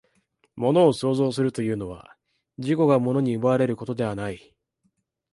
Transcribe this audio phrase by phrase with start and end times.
[0.55, 2.17] 物を創造するというのは、
[2.57, 4.55] 自己が物に奪われることではない。